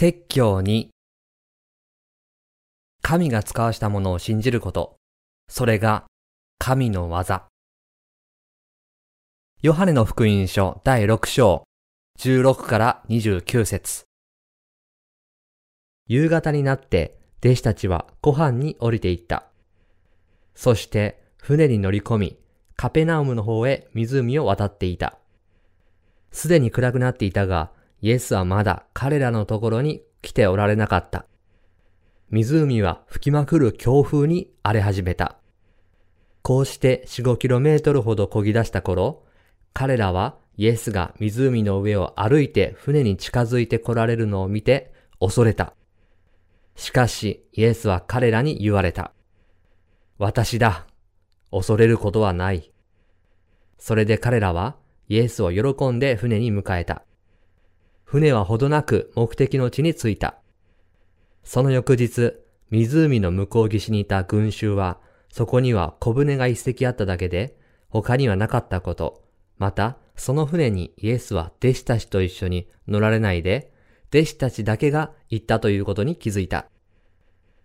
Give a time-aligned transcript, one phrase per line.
[0.00, 0.88] 説教に、
[3.02, 4.96] 神が使わしたものを信じること、
[5.46, 6.06] それが
[6.58, 7.44] 神の技。
[9.60, 11.64] ヨハネの福音書第6章
[12.18, 14.04] 16から29節
[16.08, 19.48] 夕方になって弟子たちは湖畔に降りて行った。
[20.54, 22.38] そして船に乗り込み、
[22.74, 25.18] カペナウムの方へ湖を渡っていた。
[26.32, 31.26] すでに暗くなっていたが、イエスはまだ彼らのところに来ておられなかった。
[32.30, 35.36] 湖は吹きまくる強風に荒れ始めた。
[36.42, 39.24] こうして4、5キロメートルほど漕ぎ出した頃、
[39.72, 45.74] 彼らはイエスが湖の上を歩いて船に近づいて来られるのを見て恐れた。
[46.76, 49.12] しかしイエスは彼らに言われた。
[50.18, 50.86] 私だ。
[51.50, 52.70] 恐れることはない。
[53.78, 54.76] それで彼らは
[55.08, 57.02] イエスを喜んで船に迎えた。
[58.10, 60.40] 船はほどなく目的の地に着いた。
[61.44, 62.32] その翌日、
[62.68, 64.98] 湖の向こう岸にいた群衆は、
[65.30, 67.56] そこには小舟が一隻あっただけで、
[67.88, 69.22] 他にはなかったこと、
[69.58, 73.72] また、その船にイエスは弟子たちと一緒に乗られないで、
[74.12, 76.66] 弟子たちだけが行ったということに気づいた。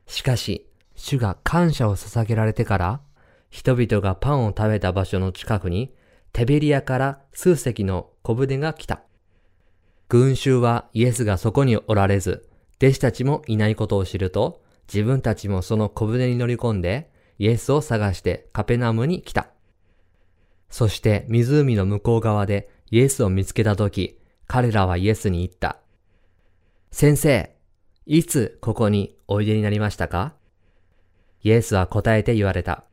[0.05, 3.01] しかし、主が感謝を捧げられてから、
[3.49, 5.91] 人々がパンを食べた場所の近くに、
[6.33, 9.04] テベリアから数隻の小舟が来た。
[10.07, 19.47] 群衆はイエスがそこにおられず、弟子たちもいないことを知ると、自分たちもその小舟に乗り込んで、イエスを探してカペナムに来た。
[20.69, 25.79] そして湖の向こう側でイエスを見つけたとき、彼らはイエスに言った。
[26.91, 27.55] 先生、
[28.05, 30.35] いつここにおいでになりましたか？
[31.41, 32.83] イエスは答えて言われた。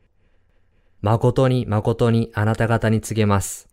[1.01, 3.69] 誠に誠にあなた方に告げます。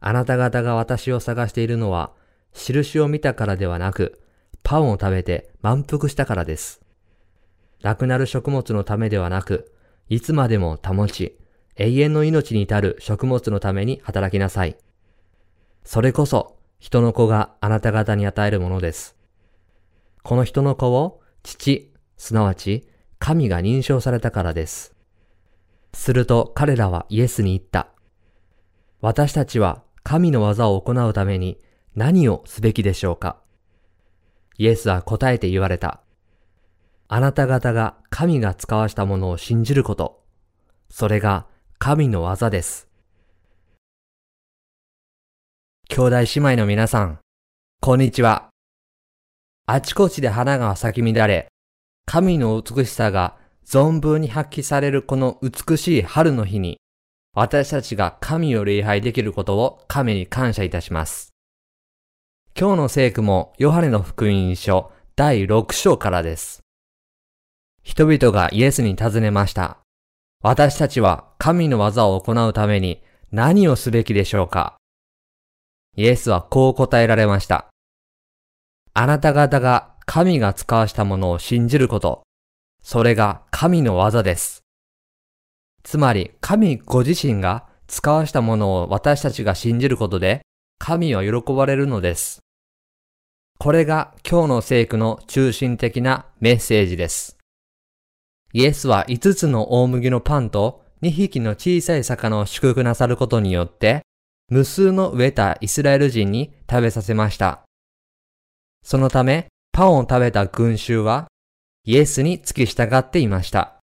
[0.00, 2.12] あなた方が私を探しているのは、
[2.54, 4.20] 印を見たからではなく、
[4.62, 6.80] パンを食べて満腹したからです。
[7.82, 9.72] 亡くなる食物のためではなく、
[10.08, 11.38] いつまでも保ち、
[11.76, 14.76] 永遠の命に至る食物のために働きなさい。
[15.84, 19.16] それこそ、人の子があなた方に与えるものです。
[20.22, 22.88] この人の子を、父、すなわち、
[23.18, 24.94] 神が認証されたからです。
[25.94, 27.88] すると彼らはイエスに言った。
[29.00, 31.58] 私たちは神の技を行うために
[31.96, 33.36] 何をすべきでしょうか？
[34.58, 36.00] イエスは答えて言われた。
[37.06, 40.24] あなた方が神が使わしたものを信じること。
[40.88, 41.46] それが
[41.78, 42.88] 神の技です。
[45.88, 46.24] 兄弟姉
[46.54, 47.20] 妹の皆さん、
[47.80, 48.48] こんにちは。
[49.66, 51.46] あちこちで花が咲き乱れ、
[52.06, 56.78] 神の美しさが存分に発揮されるこの美しい春の日に、
[57.34, 61.33] 私たちが神を礼拝できることを神に感謝いたします。
[62.56, 66.60] 今日の聖句もヨハネの福音書第6章からです。
[67.82, 69.78] 人々がイエスに尋ねました。
[70.40, 74.76] 私たちは神の技を行うために何をすべきでしょうか？
[75.96, 77.66] イエスはこう答えられました。
[78.92, 82.22] あなた方が神が使わしたものを信じること、
[82.84, 84.62] それが神の技です。
[85.82, 90.42] つまり神ご自身が使わしたものを私たちが信じることで
[90.78, 92.42] 神は喜ばれるのです。
[93.64, 97.38] これが今日の聖句の中心的なメッセージです。
[98.52, 104.02] イエスは5つの大麦のパンと2匹の小さい魚を祝福なさることによって、
[104.50, 107.62] 無数の飢えたイスラエル人に食べさせました。
[108.82, 111.28] そのため、パンを食べた群衆は、
[111.86, 113.78] イエスに付き従っていました。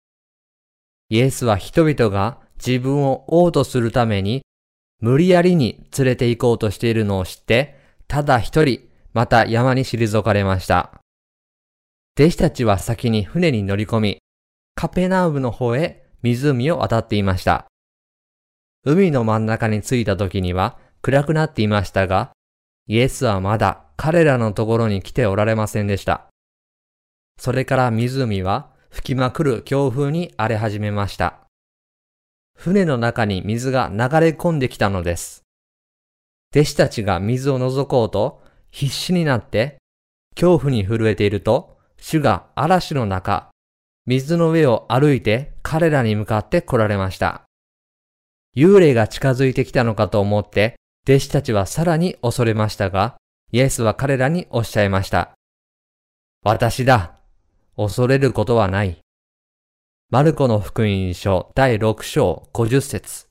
[1.08, 4.42] イエスは人々が自分を王とするために、
[5.00, 7.80] 無理やりに連れて行こうとしているのを知って、
[8.10, 11.02] ただ一人また山に退かれました。
[12.20, 14.18] 弟子たちは先に船に乗り込み、
[14.76, 17.66] カペナウムの方へ湖を渡っていました。
[18.86, 22.32] 海の真ん中に着いた時には暗くなっていましたが、
[22.88, 26.28] イエスはまだ彼らのところに来ておられませんでした。
[27.38, 31.40] それから湖は吹きまくる強風に荒れ始めました。
[32.56, 35.44] 船の中に水が流れ込んできたのです。
[36.54, 39.78] 弟子たちが水を覗こうと必死になって
[40.36, 43.50] 恐怖に震えていると、主が嵐の中、
[44.06, 47.44] 水の上を歩いて彼らに向かって来られました。
[48.56, 50.76] 幽霊が近づいてきたのかと思って、
[51.08, 53.18] 弟子たちはさらに恐れましたが、
[53.52, 55.32] イエスは彼らにおっしゃいました。
[56.44, 57.18] 私だ。
[57.76, 59.00] 恐れることはない。
[60.10, 63.28] マルコの福音書第6章50節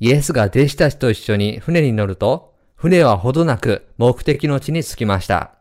[0.00, 5.52] イエスが弟子たちと一緒に船に乗ると、船はほどなく目的の地に着きました。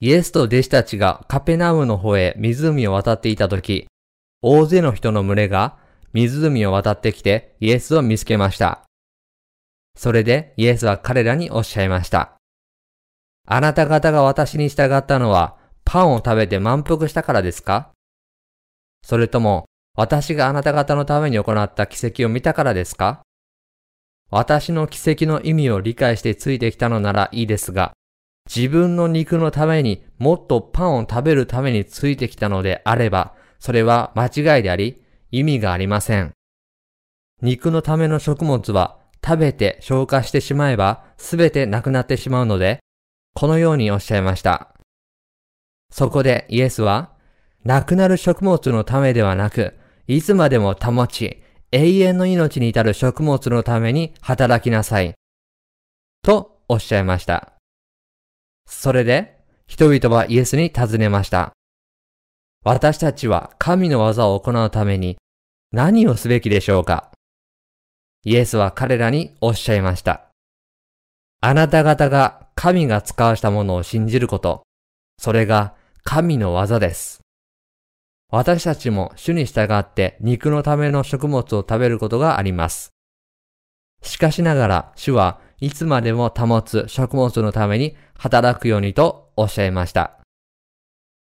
[0.00, 3.86] イエスと弟子たちがカペナウムの方へ湖を渡っていた時、
[4.40, 5.76] 大勢の人の群れが
[6.14, 8.84] 湖を渡ってきてイエスを見つけました。
[9.96, 12.32] それでイエスは彼らにおっしゃいました。
[13.46, 17.90] あなた方が私に従ったのはパンを食べて満腹したからですか？
[19.02, 23.22] それとも私があなた方のために行った奇跡を見たからですか？
[24.30, 27.92] 私の奇跡の意味を理解してついてきたのならいいですが、
[28.46, 36.32] 自分の肉のためにもっとパンを食べるためについてきたのであれば、それは間違いであり、意味がありません。
[37.42, 42.78] 肉のための食物は食べて消化してしまえばすべてなくなってしまうので、
[43.34, 44.74] このようにおっしゃいました。
[45.90, 47.12] そこでイエスは、
[47.64, 49.74] なくなる食物のためではなく、
[50.06, 55.14] いつまでも保ち、永遠の命に至る食物のために働きなさい。
[56.22, 57.52] とおっしゃいました。
[58.66, 59.36] それで、
[59.66, 61.52] 人々はイエスに尋ねました。
[62.64, 65.18] 私たちは神の技を行うために
[65.72, 67.10] 何をすべきでしょうか？
[68.24, 70.28] イエスは彼らにおっしゃいました。
[71.40, 74.62] あなた方が神が使わしたものを信じること、
[75.18, 77.20] それが神の技です。
[78.30, 82.92] 私たちも主に従って肉のための食物を食べることがあります。
[84.02, 90.18] しかしながら主はいつまでも保つ食物のために働くようにとおっしゃいました。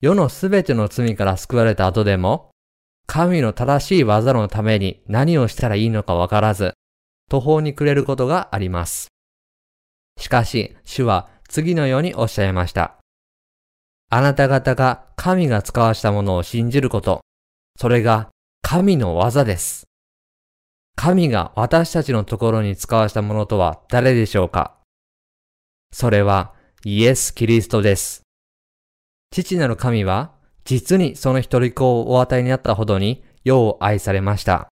[0.00, 2.50] 世のすべての罪から救われた後でも、
[3.06, 6.74] 神の正しい技のために何をしたらいいのかわからず、
[7.30, 9.08] 途方に暮れることがあります。
[10.18, 12.96] しかし、主は次のようにおっしゃいました。
[14.08, 17.20] あなた方が神が使わしたものを信じること、
[17.78, 18.28] それが
[18.62, 19.86] 神の技です。
[20.94, 24.76] 神が私たちのところに使わしたものとは誰でしょうか？
[25.92, 26.54] それは
[26.84, 28.22] イエス・キリストです。
[29.30, 30.32] 父なる神は
[30.64, 34.68] 実にその一人子をお与えになったほどに世を愛されました。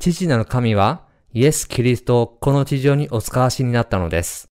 [0.00, 4.48] 父なる神はイエス・キリストをこの地上にお使わしになったのです。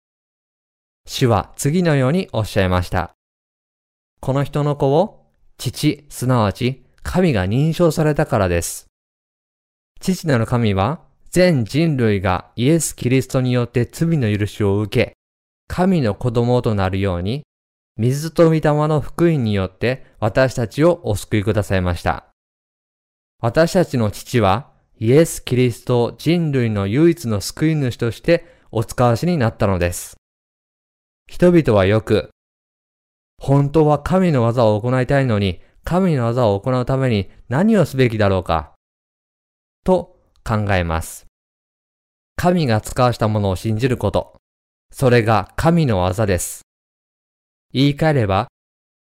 [1.06, 3.15] 主は次のようにおっしゃいました。
[4.20, 5.26] この人の子を
[5.58, 8.86] 父、すなわち神が認証されたからです。
[10.00, 15.12] 父なる神は全人類がイエス・キリストによって罪の許しを受け、
[15.68, 17.42] 神の子供となるように、
[17.96, 22.26] 水と御霊の福音によって私たちをお救いくださいました。
[23.40, 30.16] 私たちの父はイエス・キリストを人類の唯一の救い主としてお使わしになったのです。
[31.28, 32.30] 人々はよく、
[33.38, 38.72] 本当は神の技を行いたいのに、神の技を行うために何をすべきだろうか、
[39.84, 41.26] と考えます。
[42.36, 44.36] 神が使わしたものを信じること、
[44.92, 46.62] それが神の技です。
[47.72, 48.48] 言い換えれば、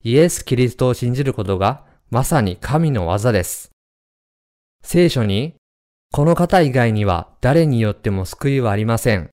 [0.04, 3.72] イエス・キリストを信じることがまさに神の技です。
[4.84, 5.56] 聖書に
[6.12, 9.32] この方以外には誰によっても救いはありません。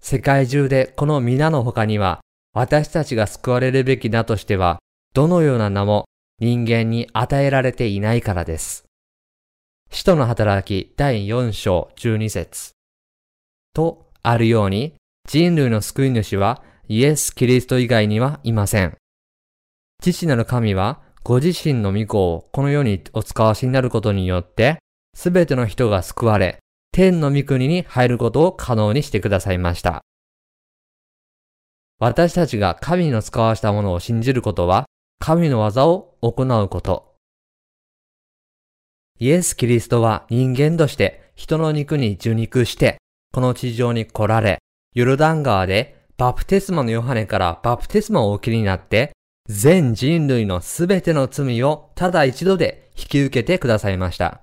[0.00, 2.20] 世界中でこの皆の他には
[2.58, 4.78] 私たちが救われるべき名としては
[5.12, 6.06] どのような名も
[6.40, 8.86] 人間に与えられていないからです。
[9.90, 12.72] 使徒の働き第4章12節
[13.74, 14.94] とあるように
[15.28, 18.96] 人類の救い主はイエス・キリスト以外にはいません。
[20.02, 24.78] 父なる神はご自身の御子をこの世にお使わしになることによって
[25.14, 30.00] すべての人が救われ、天の御国に入ることを可能にしてくださいました。
[31.98, 34.84] 私たちが神の使わしたものを信じることは、
[35.18, 37.14] 神の技を行うこと。
[39.18, 42.98] イエス・キリストは人間として人の肉に受肉して、
[43.32, 44.58] この地上に来られ、
[44.94, 49.12] ヨルダン川でバプテスマのヨハネからバプテスマをお切りになって、
[49.48, 54.42] 全人類のすべての罪をただ一度で引き受けてくださいました。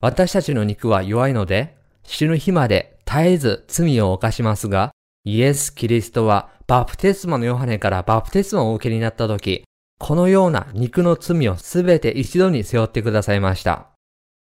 [0.00, 4.90] 私たちの肉は弱いので、死ぬ日まで絶えず罪を犯しますが、
[5.32, 9.62] イエス・キリストはバプテスマのヨハネからバプテスマをお受けになった時、
[9.96, 13.90] このような肉の罪をすべて一度に背負ってくださいました。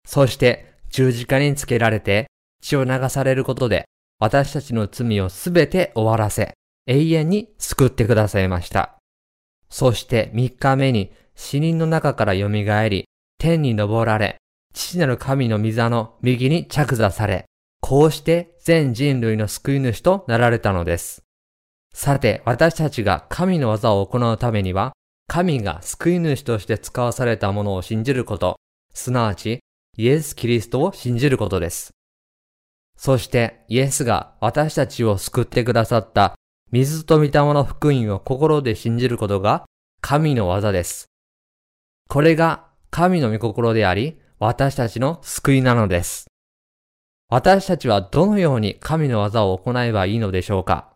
[0.06, 2.26] そして十字架につけられて
[2.62, 3.84] 血を流されることで
[4.18, 6.54] 私たちの罪をすべて終わらせ
[6.86, 8.96] 永遠に救ってくださいました。
[9.68, 12.48] そして三日目に死人の中から蘇
[12.88, 13.04] り
[13.38, 14.38] 天に昇られ
[14.72, 17.44] 父なる神の御座の右に着座され、
[17.82, 21.24] こうして全人類の救い主となられたのです。
[21.92, 24.92] さて、私たちが神の技を行うためには、
[25.26, 28.56] 神が救い主として使わされたものを信じること、
[28.94, 29.60] すなわち、
[29.98, 31.90] イエス・キリストを信じることです。
[32.96, 36.34] そして、イエスが私たちを救ってくださった
[36.70, 39.66] 水と御霊の福音を心で信じることが
[40.00, 41.06] 神の技です。
[42.08, 46.31] これが神の御心であり、私たちの救いなのです。
[47.34, 50.90] 私たちはどのように神の技を行えばいいのでしょうか？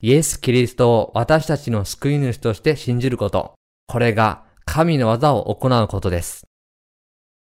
[0.00, 3.54] イエス・キリストを私たちの救い主として信じること。
[3.88, 6.46] これが神の技を行うことです。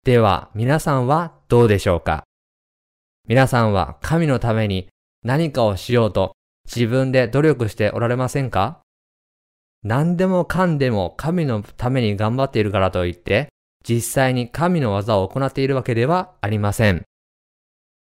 [0.06, 2.24] では、皆さんはどうでしょうか？
[3.28, 4.88] 皆さんは神のために
[5.24, 6.32] 何かをしようと
[6.74, 8.80] 自分で努力しておられませんか？
[9.84, 13.50] 何でもかんでも神のために頑張っているからといって、
[13.86, 17.04] 実際に神の技を行っているわけではありません。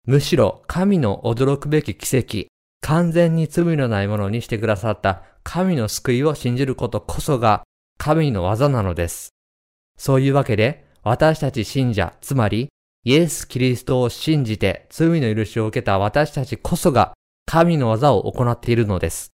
[0.06, 2.48] むしろ神の驚くべき奇跡、
[2.80, 7.62] 完全に罪のないものにしてくださった神の救いを信じることこそが
[7.98, 9.30] 神の技なのです。
[9.98, 12.68] そういうわけで、私たち信者、つまり
[13.04, 17.14] イエス・キリストを信じて罪の許しを受けた私たちこそが
[17.46, 19.32] 神の技を行っているのです。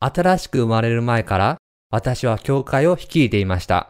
[0.00, 1.58] 新しく生まれる前から
[1.90, 3.88] 私は教会を率いていました。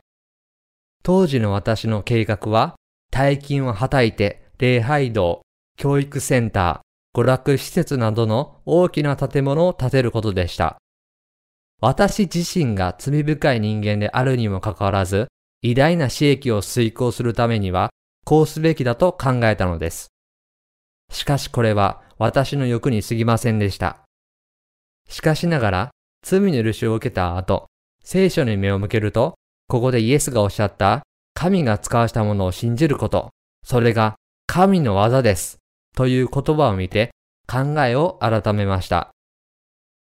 [1.02, 2.76] 当時の私の計画は
[3.10, 5.42] 大金をはたいて礼拝堂、
[5.78, 10.76] 教育センター、娯楽施設などの大きな建物を建てることでした。
[11.80, 15.28] 私自身が罪深い人間であるにもかかわらず、
[15.62, 17.90] 偉大な私益を遂行するためには、
[18.24, 20.08] こうすべきだと考えたのです。
[21.12, 24.00] しかしこれは私の欲に過ぎませんでした。
[25.08, 25.90] しかしながら、
[26.26, 27.66] 罪の許しを受けた後、
[28.02, 29.36] 聖書に目を向けると、
[29.68, 31.04] ここでイエスがおっしゃった、
[31.34, 33.30] 神が使わしたものを信じること、
[33.62, 34.16] それが
[34.48, 35.58] 神の技です。
[35.98, 37.10] という言葉を見て、
[37.48, 39.10] 考えを改めました。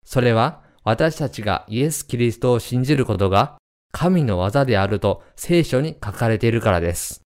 [0.05, 3.57] それは、私たちがイエス・キリストを信じることが
[3.91, 7.21] 神の技であると聖書に書かれているからです。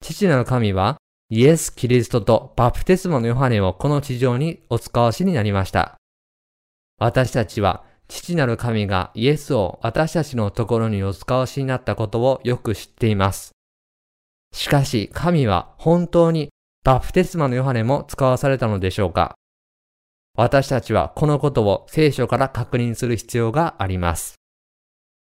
[0.00, 0.96] 父なる神は
[1.28, 5.96] イエス・キリストとバプテスマのヨハネをこの地上にお使わしになりました。
[6.98, 13.52] 私たちは父なる神がイエスを私たちのところにお使わしになったことをよく知っています。
[14.54, 16.48] しかし神は本当に
[16.84, 19.34] バプテスマのヨハネも使わされたのでしょうか？
[20.34, 24.36] 私たちはこのことを聖書から確認する必要があります。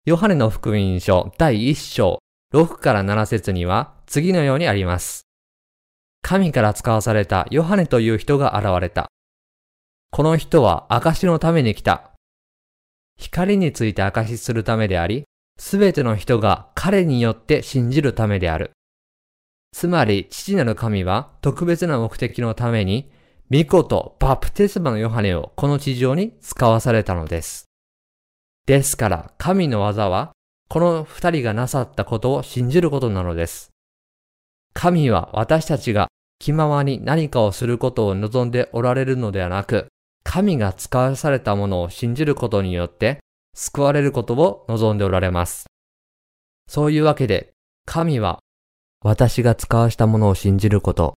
[0.06, 2.20] ヨハネの福音書第1章
[2.54, 5.24] 6から7節には次のようにあります。
[6.22, 9.08] 神から使わされたヨハネという人が現れた。
[10.12, 12.12] この人は証のために来た。
[13.18, 15.24] 光について証しするためであり、
[15.58, 18.72] すべての人が彼によって信じるためである。
[19.72, 23.12] つまり、父なる神は特別な目的のために、
[23.52, 27.66] 御子とバプテスマのヨハネをこの地上に使わされたのです。
[28.66, 30.32] ですから、神の技は、
[30.70, 33.72] この二人がなさったことを信じることなのです。
[34.74, 36.08] 神は私たちが
[36.40, 39.88] 気ままに何かをすることを望んでおられるのではなく、
[40.24, 43.20] 神が使わされたものを信じることによって
[43.56, 45.66] 救われることを望んでおられます。
[46.68, 47.54] そういうわけで、
[47.86, 48.40] 神は
[49.04, 51.13] 私が使わしたものを信じること、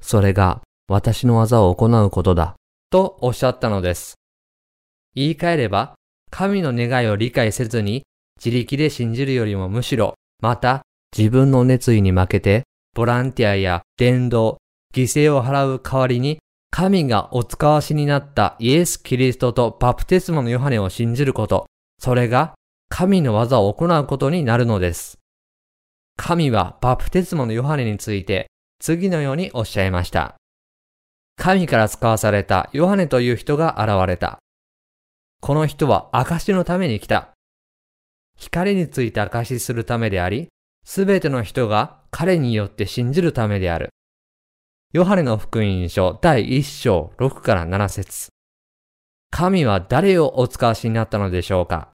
[0.00, 2.56] それが私の技を行うことだ、
[2.90, 4.14] とおっしゃったのです。
[5.14, 5.94] 言い換えれば、
[6.30, 8.02] 神の願いを理解せずに
[8.42, 10.82] 自力で信じるよりもむしろ、また
[11.16, 14.58] 自分の熱意に負けて、ボランティアや伝道、
[14.94, 16.38] 犠牲を払う代わりに、
[16.70, 21.66] 神がお使わしになったイエス・キリストとバプテスマのヨハネを信じること、
[21.98, 22.54] それが
[22.88, 25.18] 神の技を行うことになるのです。
[26.24, 28.46] 神はバプテスマのヨハネについて
[28.78, 30.36] 次のようにおっしゃいました。
[31.36, 34.38] 神から使わされたヨハネという人が現れた。
[35.40, 37.30] この人は証のために来た。
[38.38, 40.46] 光について証しするためであり、
[40.84, 43.88] すべての人が彼によって信じるためである。
[44.92, 48.28] ヨハネの福音書第1章6から7節
[49.32, 51.88] 神は誰をお使わしになったのでしょうか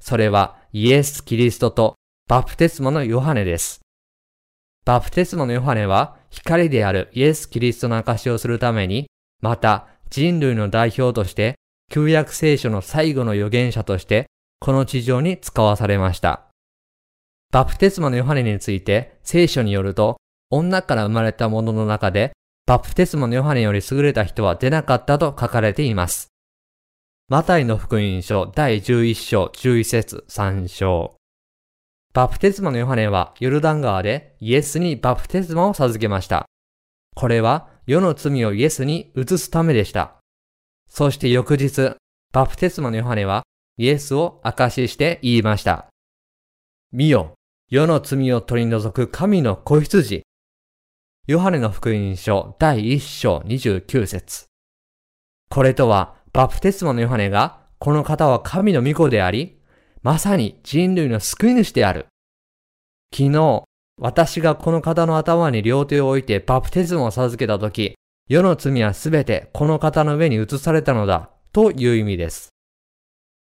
[0.00, 1.97] それはイエス・キリストと
[2.28, 3.80] バプテスマのヨハネです。
[4.84, 9.06] バプテスマのヨハネは光であるイエス・キリストの証をするために、
[9.40, 11.54] また人類の代表として
[11.90, 14.26] 旧約聖書の最後の預言者として、
[14.60, 16.42] この地上に使わされました。
[17.50, 20.18] バプテスマのヨハネについて聖書によると、
[20.50, 22.32] 女から生まれた者の中で、
[22.66, 26.28] バプテスマのヨハネより優れた人は出なかったと書かれています。
[27.30, 31.17] マタイの福音書第11章11節3章。
[32.18, 36.46] バプテスマのヨハネはヨルダン川でイエスにバプテスマを授けました。
[37.14, 40.16] これは世の罪をイエスに移すためでした。
[40.88, 41.94] そして翌日、
[42.32, 43.44] バプテスマのヨハネは
[43.76, 45.86] イエスを証しして言いました。
[46.90, 47.34] 見よ、
[47.70, 50.24] 世の罪を取り除く神の子羊。
[51.28, 54.46] ヨハネの福音書第1章29節
[55.50, 59.57] これとは、バプテスマのヨハネが、この方は神の御子であり、
[60.02, 62.06] まさに人類の救い主である。
[63.12, 63.64] 昨日、
[64.00, 67.94] 私がこの方の頭に両手を置いてバプテスマを授けたとき、
[68.28, 72.50] 世の罪はすべてこの方の上に移されたのだ、という意味です。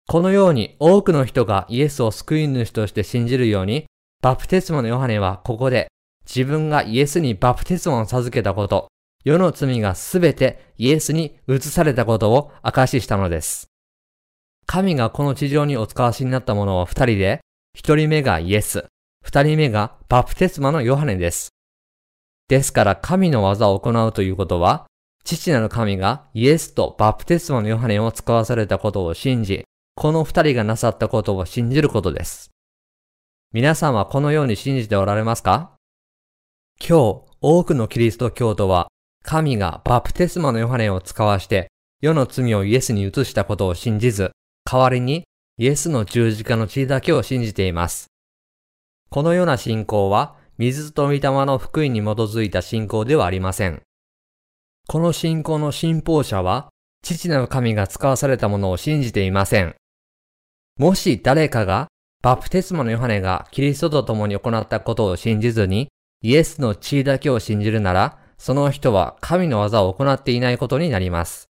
[0.07, 3.85] このように多くの人がイエスを救い主として信じるように、
[4.21, 5.87] バプテスマのヨハネはここで
[6.25, 8.87] 自分がイエスにバプテスマを授けたこと、
[9.23, 13.67] 世の罪がすべてイエスに移されたことを証ししたのです。
[14.67, 17.41] 神がこの地上にお使わしになったものは二人で、
[17.73, 18.85] 一人目がイエス、
[19.21, 21.49] 二人目がバプテスマのヨハネです。
[22.47, 24.85] ですから神の技を行うということは、
[25.23, 32.51] 父なる神がイエスとバプテスマのヨハネを使わされたことを信じ、この二人がなさったことを信じることです。
[33.53, 35.71] 皆さんはこのように信じておられますか？
[36.79, 38.87] 今日、多くのキリスト教徒は、
[39.23, 41.69] 神がバプテスマのヨハネを使わして、
[42.01, 44.31] 世の罪をイエスに移したことを信じず、
[44.69, 45.23] 代わりに
[45.57, 48.07] イエスの十字架の血だけを信じています。
[49.09, 53.81] このような信仰は、水と御霊の福音に基づいた信仰ではありません。
[54.87, 56.69] この信仰の信奉者は、
[57.03, 59.75] 父なる神が使わされたものを信じていません。
[60.77, 61.87] もし誰かが、
[62.21, 65.89] バプテスマのヨハネがキリストと共に行ったことを信じずに、
[66.21, 71.47] イエスの血だけを信じるなら、その人は神の技を行っていないことになります。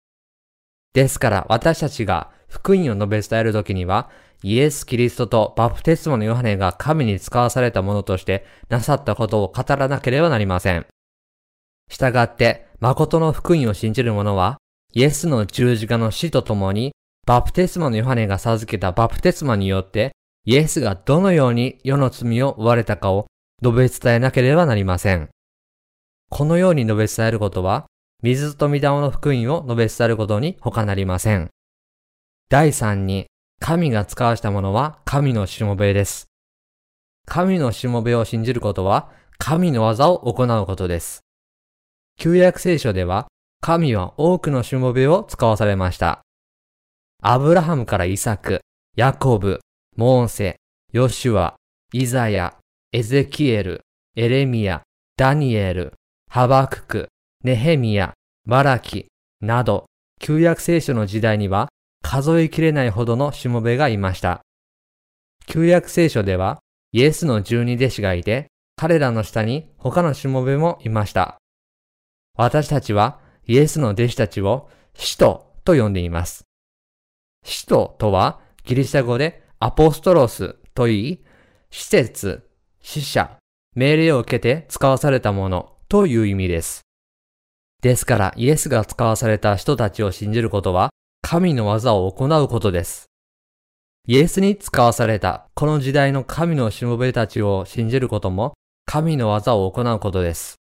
[0.93, 4.09] ですから私たちが福音を述べ伝えるときには、
[4.43, 10.85] イエス・キリストとバプテスマのヨハネが神に使わされたものとしてなさったことを語らなければなりません。
[11.89, 14.57] したがって、誠の福音を信じる者は、
[14.93, 16.91] イエスの十字架の死とともに、
[17.25, 20.11] バプテスマのヨハネが授けたバプテスマによって、
[20.45, 23.27] イエスがどのように世の罪を負われたかを
[23.63, 25.29] 述べ伝えなければなりません。
[26.29, 27.85] このように述べ伝えることは、
[28.23, 31.49] 水と御霊の福音を述べ伝えることに他なりません。
[32.49, 33.25] 第三に、
[33.59, 36.27] 神が使わしたものは神のしもべです。
[37.25, 41.19] 神のしもべを信じることは、神の技を行うことです。
[42.17, 43.27] 旧約聖書では、
[43.59, 46.21] 神は多くのしもべを使わされました。
[47.21, 48.61] アブラハムからイサク、
[48.95, 49.59] ヤコブ、
[49.97, 50.55] モーセ、
[50.93, 51.55] ヨシュア、
[51.91, 52.55] イザヤ、
[52.93, 53.81] エゼキエル、
[54.15, 54.81] エレミア、
[55.17, 55.91] ダニエル、
[56.29, 57.09] ハバクク、
[57.43, 58.13] ネヘミヤ、
[58.45, 59.07] マラキ
[59.41, 59.85] など、
[60.21, 61.67] 旧約聖書の時代には
[62.01, 64.39] 数えきれないほどのしもべがいました。
[65.45, 66.59] 旧約聖書では、
[66.93, 71.37] イエスの十二弟子がいて、彼らの下に他のしもべもいました。
[72.37, 76.45] 私たちはイエスの弟子たちを使徒と呼んでいます。
[77.43, 81.23] 使徒とはギリシャ語でアポストロスと言い、
[81.69, 82.49] 施設、
[82.81, 83.37] 死者、
[83.75, 86.82] 命令を受けて使わされたものという意味です。
[87.83, 90.91] ですからイエスが使わされた人たちを信じることは
[91.21, 93.07] 神の技を行うことです。
[94.07, 98.53] イエスに使わされたこの時代の神のしもべたちを信じることも
[98.85, 100.55] 神の技を行うことです。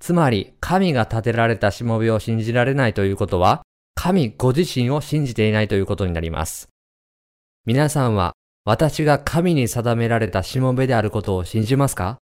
[0.00, 3.62] つまり神が立てられたしもべを信じられないということは
[3.94, 6.68] 神ご自身を信じていないということになります。
[7.64, 8.34] 皆さんは
[8.66, 12.18] 私が神に定められたしもべであることを信じますか？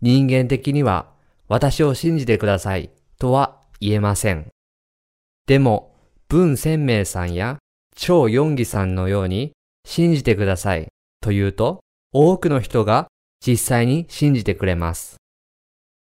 [0.00, 1.10] 人間的には
[1.48, 4.48] 私を信じてくださいとは言えません。
[5.46, 5.94] でも
[6.28, 7.58] 文鮮明さんや
[7.94, 9.52] 超四義さんのように
[9.84, 10.88] 信じてください
[11.20, 11.80] と言うと
[12.12, 13.08] 多くの人が
[13.44, 15.16] 実際に信じてくれます。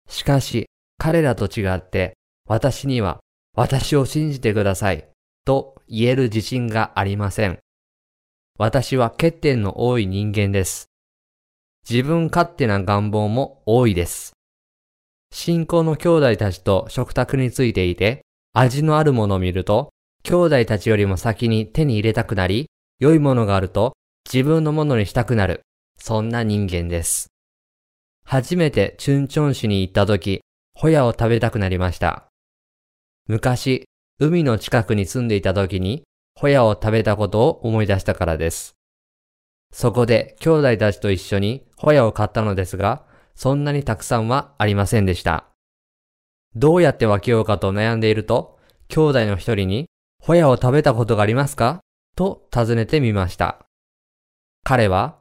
[0.08, 0.66] しかし
[0.98, 2.14] 彼らと違って
[2.48, 3.20] 私には
[3.54, 5.06] 私を信じてください
[5.44, 7.58] と言える自信がありません。
[8.58, 10.86] 私は欠点の多い人間です。
[11.88, 14.32] 自分勝手な願望も多いです。
[15.32, 19.90] 信仰の兄弟たちと食卓についていて味のあるものを見ると
[20.22, 22.66] 兄弟たちよりも先に手に入れたくなり、
[23.00, 23.94] 良いものがあると
[24.32, 25.62] 自分のものにしたくなる。
[25.98, 27.28] そんな人間です。
[28.24, 30.42] 初めてチュンチョン市に行った時、
[30.74, 32.28] ホヤを食べたくなりました。
[33.26, 33.84] 昔、
[34.20, 36.04] 海の近くに住んでいた時に、
[36.38, 38.74] ホヤを食べたことを思い出したからです。
[39.72, 45.46] そこで兄弟たちと一緒にホヤを買ったのですが、そんなにたくさんはありませんでした。
[46.54, 49.86] どうやって分けようかと悩んでいると、兄弟の一人に、
[50.22, 51.80] ホヤを食べたことがありますか？
[52.14, 53.64] と尋ねてみました。
[54.64, 55.18] 彼は、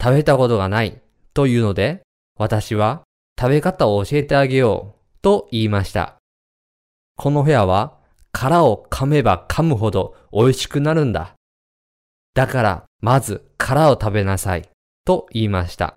[0.00, 1.00] 食べたことがない
[1.32, 2.02] というので、
[2.38, 3.02] 私は
[3.40, 6.16] 食べ方を教えてあげようと言いました。
[7.16, 7.98] このホヤは
[8.30, 11.34] 殻を噛めば噛むほど美味しくなるんだ。
[12.34, 14.68] だからまず殻を食べなさい
[15.06, 15.96] と言いました。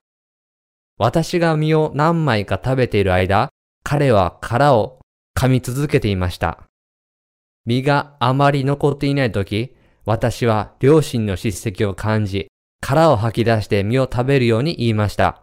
[1.00, 3.50] 私が身を何枚か食べている間、
[3.84, 5.00] 彼は殻を
[5.34, 6.64] 噛み続けていました。
[7.66, 12.48] 身があまり残っていないとき、私は両親の叱責を感じ、
[12.82, 15.42] 殻を吐き出して身を食べるように言いました。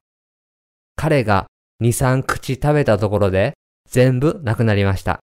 [0.94, 1.46] 彼が
[1.82, 3.54] 2、3口食べたところで
[3.88, 5.20] 全部なくなりました。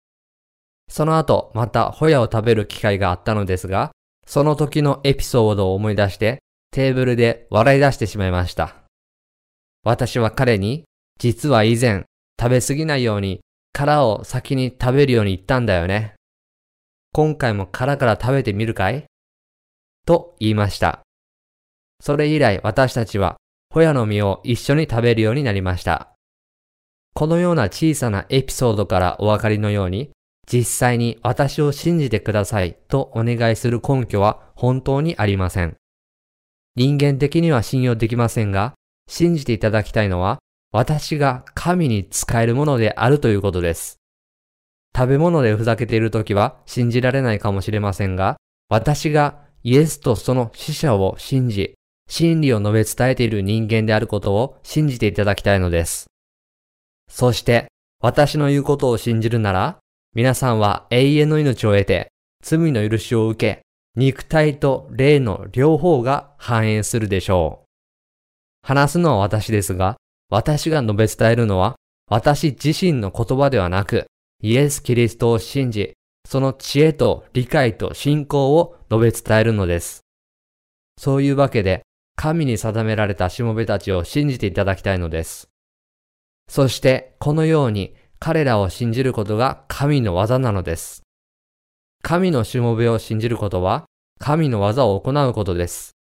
[0.89, 3.93] その後、またホヤを食べる機会があったのですが、
[4.27, 6.41] その時のエピソードを思い出して
[6.73, 8.86] テーブルで笑い出してしまいました。
[9.87, 10.83] 私は彼に、
[11.17, 12.07] 実は以前
[12.41, 13.41] 食べ過ぎないように
[13.73, 16.15] 殻を先に食べるように言ったんだよね。
[17.13, 19.05] 今回も殻から食べてみるかい？
[20.05, 21.03] と言いました。
[22.01, 23.37] それ以来私たちは
[23.73, 26.09] ホヤの実を一緒に食べるようになりました。
[27.15, 30.11] このような小さなエピソードからお分かりのように、
[30.51, 35.77] 実際に私を信じてくださいとお願いする根拠は本当にありません。
[36.75, 38.75] 人間的には信用できませんが、
[39.09, 40.39] 信じていただきたいのは、
[40.73, 43.99] 私が神に使えるものであるということです。
[44.97, 48.37] 食べ物でふざけているときは信じられないかもしれませんが、
[48.69, 51.75] 私がイエスとその死者を信じ、
[52.09, 56.07] 真理を述べ伝えている人間であることを信じていただきたいのです。
[57.11, 57.67] そして、
[58.01, 59.79] 私の言うことを信じるなら、
[60.15, 62.09] 皆さんは永遠の命を得て、
[62.43, 63.63] 罪の許しを受け、
[63.97, 67.66] 肉体と霊の両方が繁栄するでしょう。
[68.67, 69.97] 話すのは私ですが、
[70.29, 71.77] 私が述べ伝えるのは、
[72.11, 74.07] 私自身の言葉ではなく、
[74.43, 75.93] イエス・キリストを信じ、
[76.29, 80.01] その知恵と理解と信仰を述べ伝えるのです。
[80.99, 81.83] そういうわけで、
[82.17, 85.47] 神に定められたしもべたちを信じていただきたいのです。
[86.49, 91.03] そして、このように彼らを信じることが神の技なのです。
[92.03, 93.85] 神のしもべを信じることは、
[94.19, 95.96] 神の技を行うことです。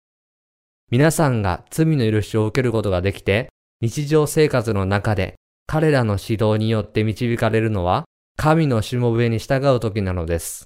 [0.91, 3.49] 皆さんが罪の許しを受けることができて、
[3.81, 5.35] 日常生活の中で
[5.67, 8.05] 彼らの指導によって導かれるのは、
[8.37, 10.65] 神のしもべに従う時なのです。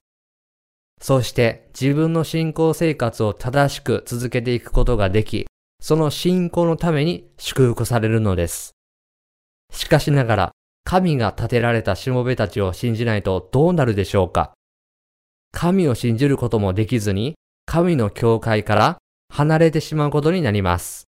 [1.02, 5.48] そして自分の信仰生活を正しく続けていくことができ、
[5.82, 8.72] その信仰のために祝福されるのです。
[9.72, 10.52] しかしながら、
[10.84, 14.54] 神が立てられたしもべたちを信じないとどうなるでしょうか
[15.52, 18.98] 神を信じることもできずに、神の教会から
[19.40, 21.08] 離れてしまうことになります。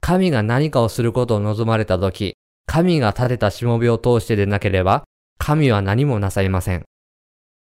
[0.00, 5.04] 神が何かをすることを望まれたとき、神が立てたしもべを通してでなければ、
[5.36, 6.84] 神は何もなさいません。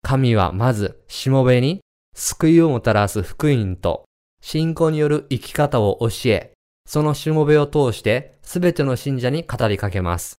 [0.02, 1.80] 神はまず、しもべに
[2.14, 4.04] 救いをもたらす福音と
[4.42, 6.52] 信仰による生き方を教え、
[6.86, 10.36] そのしもべを通してすべての信者に語りかけます。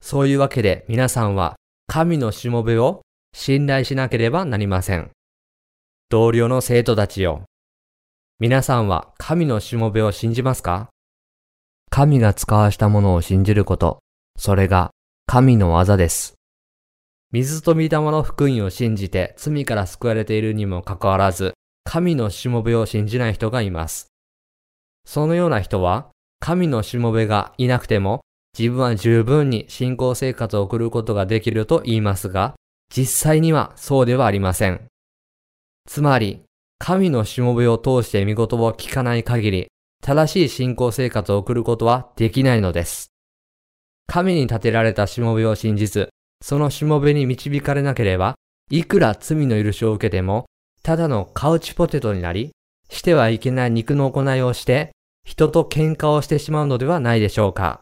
[0.00, 1.56] そういうわけで皆さんは
[1.88, 3.02] 神のしもべを
[3.34, 5.10] 信頼しなければなりません。
[6.08, 7.44] 同僚の生徒たちよ。
[8.40, 10.88] 皆さんは神のしもべを信じますか？
[11.88, 14.00] 神が使わしたものを信じること、
[14.36, 14.90] それが
[15.26, 16.34] 神の技です。
[17.30, 24.08] 水と御霊の福音を信じて罪から救われているにもかかわらず、神のしもべを信じない人がいます。
[25.06, 26.08] そのような人は、
[26.40, 28.22] 神のしもべがいなくても
[28.58, 32.56] 自分は十分に信仰生活を送ることができると言いますが、
[32.92, 34.88] 実際にはそうではありません。
[35.86, 36.42] つまり、
[36.78, 39.66] 神のしもべを通して見事を聞かない限り、
[40.02, 43.08] 正しい信仰生活を送ることはできないのです。
[44.06, 46.10] 神に立てられたしもべを信じず、
[46.42, 48.34] そのしもべに導かれなければ、
[48.70, 50.46] いくら罪の許しを受けても、
[50.82, 52.50] ただのカウチポテトになり、
[52.90, 54.90] してはいけない肉の行いをして、
[55.24, 57.80] 人と喧嘩をしてしまうのではないでしょうか。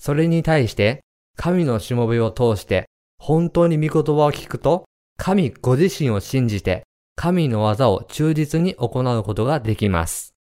[0.00, 1.00] それに対して、
[1.36, 2.86] 神のしもべを通して、
[3.18, 4.84] 本当に御言葉を聞くと、
[5.16, 6.82] 神ご自身を信じて、
[7.22, 10.34] 神の技を忠実に行うことができます。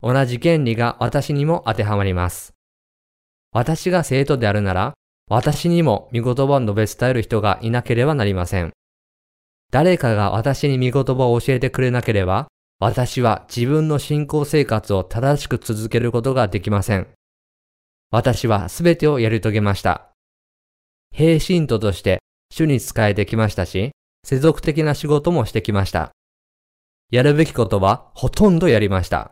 [0.00, 2.54] 同じ原理が私にも当てはまります。
[3.52, 4.94] 私が生徒であるなら、
[5.28, 8.72] 私にも御言葉を述べ伝える人がいなければなりません。
[9.70, 17.06] 誰かが私に御言葉を教えてくれなければ、私は自分の信仰生活を正しく続けることができません。
[18.10, 20.10] 私はすべてをやり遂げました。
[21.14, 23.92] 平信徒として主に仕えてきましたし、
[24.24, 26.12] 世俗的な仕事もしてきました。
[27.10, 29.30] やるべきことはほとんどやりました。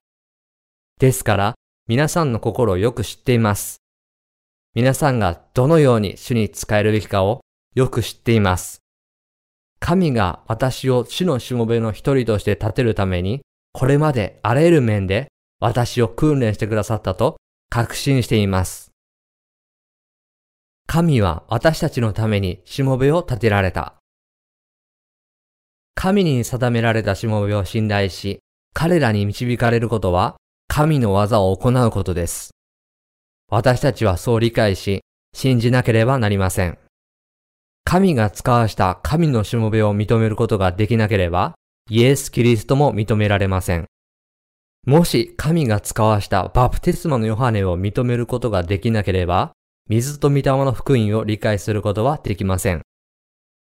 [0.99, 1.55] ですから、
[1.89, 3.79] 皆さんの心をよく知っています。
[4.75, 7.41] 皆さんがどのように主に仕えるべきかを
[7.75, 8.81] よく知っています。
[9.81, 13.41] 神が私を主のしもべの一人として立てるために、
[13.73, 15.29] これまであらゆる面で
[15.61, 17.39] 私を訓練してくださったと
[17.71, 18.91] 確信しています。
[20.87, 24.00] 神は私たちのためにしもべを立てられた。
[25.95, 28.41] 神に定められたしもべを信頼し、
[28.73, 30.37] 彼らに導かれることは、
[30.69, 32.51] 神の技を行うことです。
[33.51, 35.01] 私たちはそう理解し、
[35.35, 36.79] 信じなければなりません。
[37.85, 41.55] 神が使わした神のしもべを認めることができなければ、
[41.89, 43.87] イエス・キリストも認められません。
[44.87, 49.53] もし神が使わしたバプテスマのヨハネを認めることができなければ、
[49.89, 52.83] 水と御霊の福音を理解することはできません。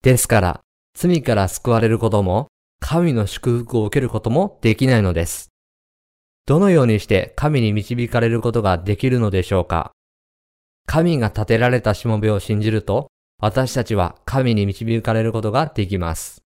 [0.02, 0.60] ですから、
[0.94, 2.48] 罪から救われることも、
[2.80, 5.48] 神の祝福を受けることもできないのです。
[6.46, 9.92] どのようにして神に導かれることができるのでしょうか
[10.86, 16.42] 神が立てられたしもべを信じると、私たちは神に導かれることができます。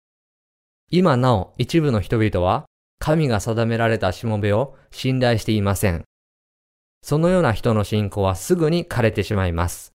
[0.91, 2.67] 今なお一部の人々は
[2.99, 6.05] 神が定められたしもべを信頼していません。
[7.03, 9.93] そのような人の信仰はすぐに枯れてしまいます。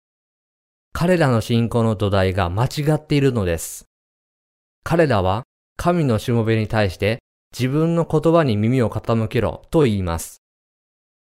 [0.93, 3.87] 彼らの信仰の土台が間違っているのです。
[4.85, 5.45] 彼らは
[5.77, 7.21] 神のしもべに対して
[7.57, 10.39] 自分の言葉に耳を傾けろと言います。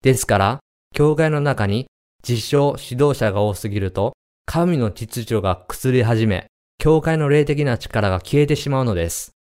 [0.02, 0.60] ですから、
[0.94, 1.88] 教会の中に
[2.28, 4.14] 自称指導者が多すぎると、
[4.46, 9.32] 神の秩序が崩れ始め、教会の霊的な力が消えてしまうのです。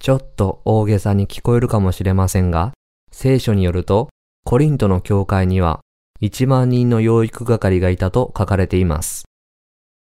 [0.00, 2.72] ちょっと大げさに聞こえるかもしれませんが、
[3.10, 4.08] 聖書によると、
[4.44, 5.80] コリントの教会には
[6.20, 9.24] 1万人の養育係がいたと書かれています。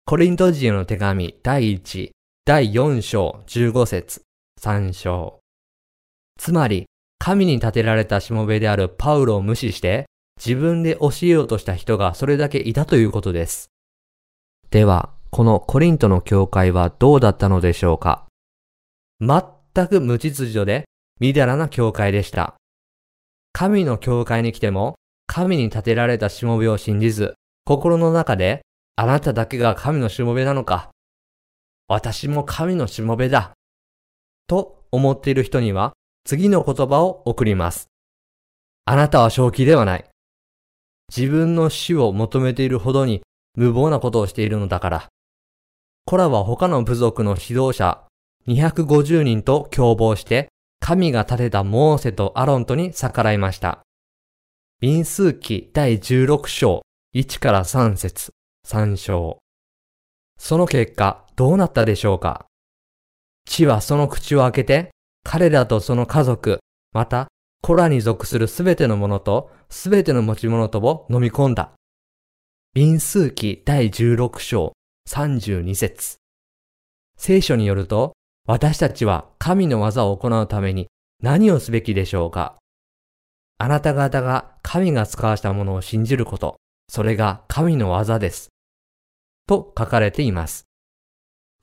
[0.06, 2.12] コリント人への手紙第1、
[2.48, 4.22] 第4章15節
[4.62, 5.42] 3章。
[6.40, 6.86] つまり、
[7.20, 10.06] 神に立てられたしもべであるパウロを無視して、
[10.38, 13.70] 自分で教えようとした人がそれだけいたということです。
[14.70, 18.28] では、このコリントの教会はどうだったのでしょうか？
[19.20, 20.86] 全く無秩序で、
[21.20, 22.56] みだらな教会でした。
[23.52, 27.34] 神の教会に来ても、神に立てられたしもべを信じず、
[27.66, 28.62] 心の中で、
[28.96, 30.92] あなただけが神のしもべなのか？
[31.88, 33.54] 私も神のしもべだ。
[34.48, 35.94] と思っている人には、
[36.26, 37.90] 次の言葉を送ります。
[38.86, 40.06] あなたは正気ではない。
[41.16, 43.22] 自分の死を求めているほどに
[43.56, 45.08] 無謀なことをしているのだから。
[46.06, 48.04] コラは他の部族の指導者
[48.48, 50.48] 250人と共謀して
[50.80, 53.82] 神が立てたモーセとアロントに逆らいました。
[54.80, 56.82] 民数記第16章
[57.16, 58.32] 1から3節
[58.66, 59.40] 3章。
[60.38, 62.48] その結果どうなったでしょうか？
[63.46, 64.90] 地はその口を開けて
[65.24, 66.60] 彼らとその家族、
[66.94, 67.28] また
[67.62, 71.74] コラに属するすべてのものとすべての持ち物とを飲み込んだ。
[72.74, 74.74] 民数記第16章
[75.08, 76.18] 32節
[77.18, 78.14] 聖書によると、
[78.48, 80.88] 私たちは神の技を行うために
[81.22, 82.56] 何をすべきでしょうか？
[83.60, 86.58] あなた方が神が使わしたものを信じること、
[86.90, 88.50] それが神の技です。
[89.48, 90.67] と書かれています。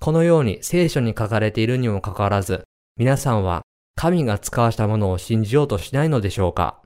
[0.00, 2.64] このように聖書に書かれているにもかかわらず、
[2.96, 3.62] 皆さんは
[3.96, 6.83] 神が使わしたものを信じようとしないのでしょうか？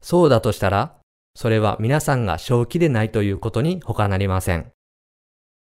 [0.00, 0.96] そうだとしたら、
[1.34, 4.72] それは皆さんが正気でないということに他なりません。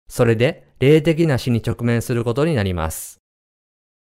[0.07, 3.17] それで霊的な死に直面することになります。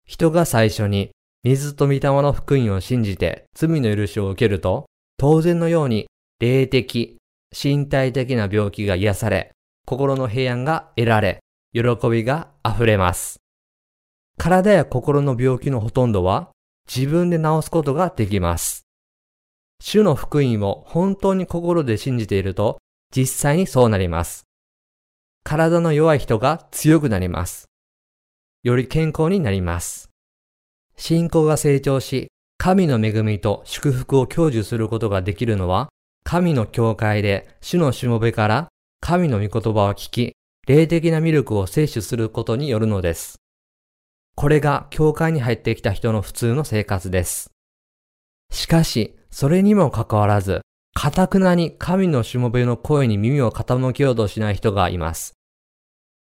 [0.05, 1.11] 人が最初に
[1.43, 4.85] 水と御霊の福音を信じて罪の許しを受けると、
[5.17, 6.07] 当然のように
[6.39, 7.17] 霊的、
[7.53, 9.51] 身体的な病気が癒され、
[9.85, 11.39] 心の平安が得られ、
[11.73, 13.41] 喜びが溢れます。
[14.37, 16.49] 体や心の病気のほとんどは
[16.87, 18.85] 自分で治すことができます。
[19.81, 22.79] 主の福音を本当に心で信じていると
[23.15, 24.43] 実際にそうなります。
[25.43, 27.65] 体の弱い人が強くなります。
[28.63, 30.09] より健康になります。
[30.95, 35.89] 信仰が成長し、神の恵みと祝福を享受することができるのは、
[36.23, 38.69] 神の教会で主のしもべから
[39.01, 40.33] 神の御言葉を聞き、
[40.65, 43.41] 霊的なミルクを摂取することによるのです。
[44.33, 47.51] これが教会に入ってきた人の普通の生活です。
[48.49, 50.61] しかし、それにもかかわらず、
[50.93, 55.33] かたくなに神のしもべの声に耳を傾けようとしない人がいます。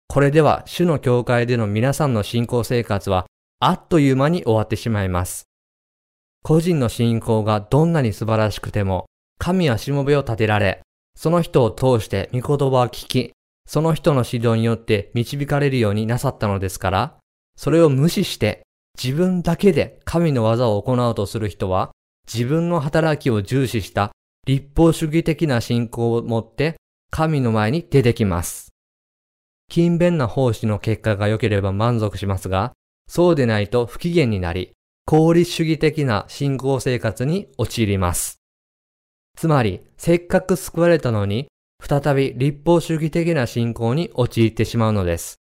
[0.09, 3.27] これでは主の教会での皆さんの信仰生活は
[3.59, 5.45] あっという間に終わってしまいます。
[6.43, 9.05] 個人の信仰がどんなに素晴らしくても、
[9.39, 10.81] 神はしもべを立てられ、
[11.15, 13.33] その人を通して御言葉を聞き、
[13.73, 17.17] その人の指導によって導かれるようになさったのですから、
[17.55, 18.63] それを無視して
[19.01, 21.93] 自分だけで神の技を行おうとする人は、
[22.27, 24.11] 自分の働きを重視した
[24.45, 26.79] 立法主義的な信仰を持って
[27.13, 28.71] 神の前に出てきます。
[29.71, 32.73] 勤勉な奉仕の結果が良ければ満足しますが、
[33.07, 34.73] そうでないと不機嫌になり、
[35.07, 38.41] 効率主義的な信仰生活に陥ります。
[39.37, 41.47] つまり、せっかく救われたのに、
[41.81, 45.41] 再び立法主義的な信仰に陥ってしまうのです。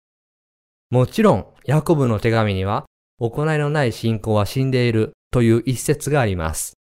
[0.89, 2.85] もちろん、ヤコブの手紙には、
[3.19, 6.73] 行いのない信仰は死んでいるという一節があります。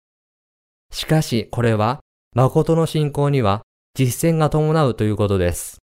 [0.93, 2.01] しかし、これは、
[2.35, 3.63] 誠の信仰には
[3.95, 5.79] 実践が伴うということです。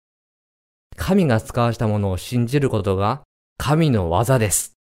[0.96, 3.22] 神が使わしたものを信じることが
[3.56, 4.74] 神の技です。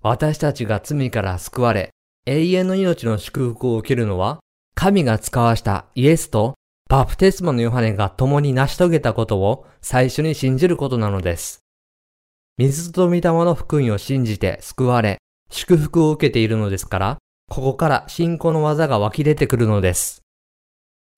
[0.00, 1.90] 私たちが罪から救われ、
[2.26, 4.40] 永遠の命の祝福を受けるのは、
[4.74, 6.54] 神が使わしたイエスと
[6.90, 11.60] バプテスマのヨハネが共に成し遂げたことを最初に信じることなのです。
[12.58, 15.18] 水と御霊の福音を信じて救われ、
[15.52, 20.22] 祝福を受けているのですから、ここから信仰の技が湧き出てくるのです。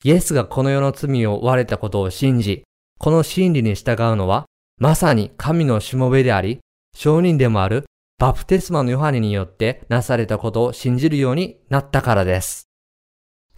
[0.05, 2.65] イエスがこの世の罪を追われたことを信じ、
[2.99, 4.45] この真理に従うのは、
[4.77, 6.61] まさに神のしもべであり、
[6.95, 7.87] 証人でもある
[8.19, 12.69] バプテスマのヨハネによってなされたことを信じるようになったからです。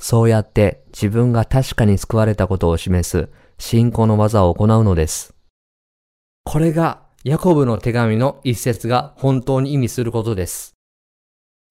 [0.06, 5.34] そうやって自分が確かに救われたことを示す信仰の技を行うのです。
[6.44, 10.74] これがヤコブの手紙の一節が本当に意味することです。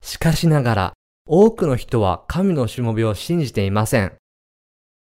[0.02, 0.94] しかしながら
[1.28, 4.14] 多くの人は神のしもべを信じていません。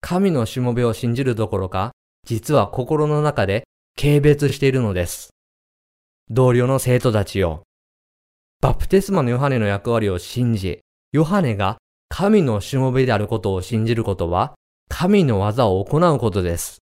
[0.01, 1.91] 神のしもべを信じるどころか、
[2.25, 3.65] 実は心の中で
[4.01, 5.31] 軽蔑しているのです。
[6.31, 7.65] 同僚の生徒たちよ。
[8.61, 10.79] バプテスマのヨハネの役割を信じ、
[11.11, 14.55] ヨハネが神のしもべであることを信じることは、
[14.89, 16.79] 神の技を行うことです。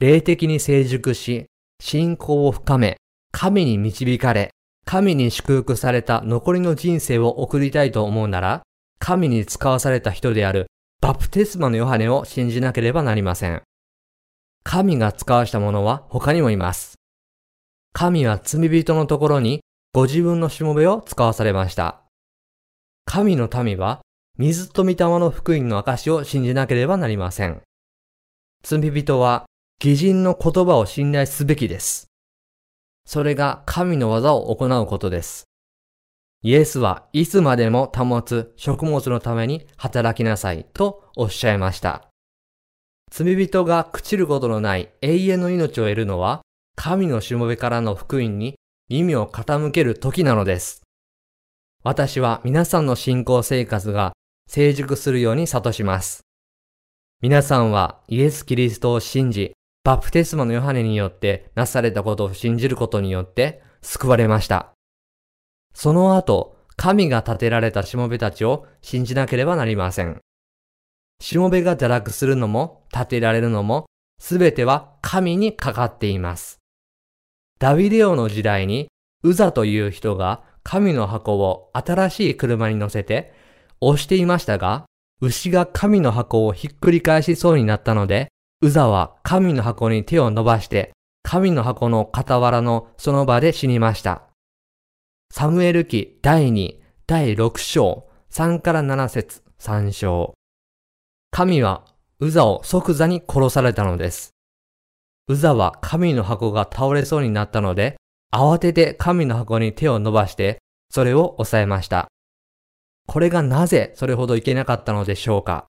[0.00, 1.46] 霊的に成熟し、
[1.80, 2.96] 信仰を深め、
[3.30, 4.50] 神に導かれ、
[4.84, 8.62] 神に祝福された残りの人生を送りたいと思うなら、
[8.98, 10.66] 神に使わされた人である
[11.00, 13.62] バプテスマのヨハネを信じなければなりません。
[14.62, 16.94] 神が使わしたものは他にもいます。
[17.92, 19.60] 神は罪人のところに
[19.92, 22.02] ご自分のしもべを使わされました。
[23.04, 24.00] 神の民は、
[24.38, 27.60] 水と御霊の福音の証を信じなければなりません。
[28.62, 29.44] 罪人は、
[29.78, 32.06] 偽人の言葉を信頼すべきです。
[33.04, 35.44] それが神の技を行うことです。
[36.42, 42.08] イエスはいつまでも保つ食物のために働きなさいとおっしゃいました。
[43.10, 46.40] 罪人が朽ちることのない永遠の命を得るのは
[46.74, 48.56] 神のしもべからの福音に
[48.88, 50.82] 耳を傾ける時なのです。
[51.84, 54.12] 私は皆さんの信仰生活が
[54.54, 56.26] 成熟するように諭します。
[57.22, 64.74] 皆さんはイエス・キリストを信じ、バプテスマのヨハネによってなされたことを信じることによって救われました。
[65.72, 70.20] その後、神が立てられたしもべたちを信じなければなりません。
[71.18, 73.86] しもべが堕落するのも立てられるのも
[74.20, 76.58] すべては神にかかっています。
[77.58, 78.88] ダビデオの時代に、
[79.22, 83.40] ウザという人が神の箱を新しい車に乗せて
[83.84, 84.84] 押していましたが、
[85.20, 88.28] 牛が神の箱をひっくり返しそうになったので、
[88.60, 90.92] ウザは神の箱に手を伸ばして、
[91.24, 94.22] 神の箱の傍らのその場で死にました。
[95.32, 100.34] サムエル記第2、第6章、3から7節3章。
[101.32, 101.84] 神は
[102.20, 104.30] ウザを即座に殺されたのです。
[105.26, 107.96] ウザは神の箱が倒れそうになったので、
[108.32, 112.11] 慌てて神の箱に手を伸ばして、それを押さえました。
[113.06, 115.66] これがなぜそれほどいけなかったのでしょうか？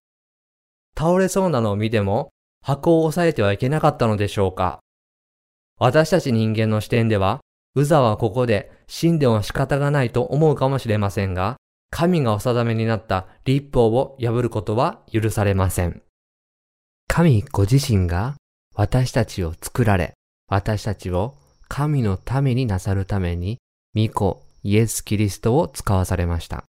[0.98, 2.30] 倒れそうなのを見ても、
[2.62, 4.80] 箱を押さえてはいけなかったのでしょうか？
[5.80, 7.42] 私たち人間の視点では、
[7.76, 11.58] ウザはここで死んでも仕方がないと思うかもしれませんが、
[11.90, 16.04] 神がお定めになった立法を破ることは許されません。
[17.08, 18.36] 神ご自身が
[18.76, 20.14] 私たちを作られ、
[20.48, 23.58] 私たちを神のためになさるために、
[23.96, 26.64] 御子イエス・キリストを使わされました。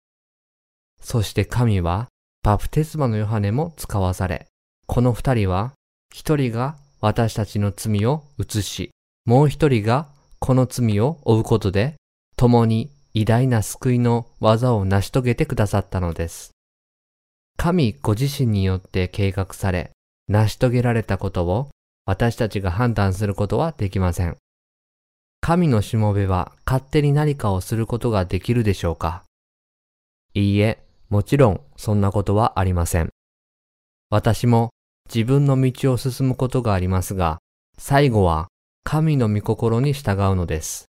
[1.02, 2.08] そして神は、
[2.44, 4.48] バプテスマのヨハネも使わされ、
[4.88, 5.74] この二人は、
[6.14, 8.92] 一人が私たちの罪を移し、
[9.26, 10.08] もう一人が
[10.40, 11.96] この罪を負うことで、
[12.36, 16.52] 共に偉大な救いの技を成し遂げてくださったのです。
[17.58, 19.92] 神ご自身によって計画され、
[20.28, 21.70] 成し遂げられたことを
[22.06, 24.38] 私たちが判断することはできません。
[25.42, 29.24] 神のしもべは勝手に何かをすることができるでしょうか
[30.34, 33.10] いいえ、もちろんそんなことはありません。
[34.10, 34.70] 私も
[35.14, 37.40] 自分の道を進むことがありますが、
[37.78, 38.48] 最後は
[38.86, 40.86] 神の御心に従うのです。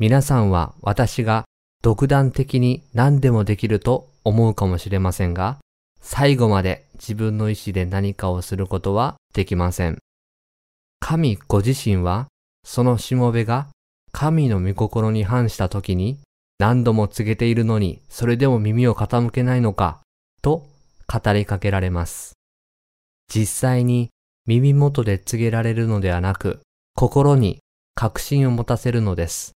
[0.00, 1.44] 皆さんは私が
[1.82, 5.58] 独断的に何でもできると思うかもしれませんが、
[6.00, 9.98] 最後まで自分の意志で何かをすることはできません。
[10.98, 12.26] 神ご自身は、
[12.64, 13.68] そのしもべが
[14.10, 16.18] 神の御心に反した時に
[16.62, 19.98] 何度も告げているのにそれでも耳を傾けないのか
[20.42, 20.68] と
[21.12, 22.34] 語りかけられます。
[23.34, 24.10] 実際に
[24.46, 26.60] 耳元で告げられるのではなく
[26.94, 27.58] 心に
[27.96, 29.56] 確信を持たせるのです。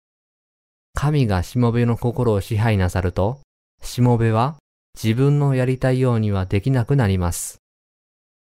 [0.94, 3.42] 神がしもべの心を支配なさると、
[3.82, 4.56] しもべは
[4.96, 7.58] 自分のやりたいようにはできなくなります。